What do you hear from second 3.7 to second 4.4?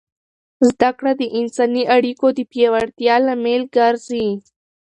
ګرځي.